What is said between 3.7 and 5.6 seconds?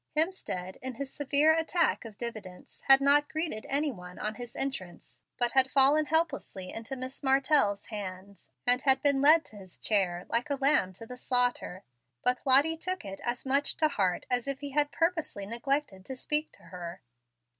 one on his entrance, but